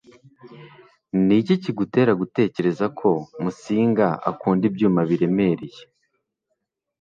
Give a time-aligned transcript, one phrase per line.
[1.25, 3.09] Niki kigutera gutekereza ko
[3.41, 5.81] Musinga akunda ibyuma biremereye?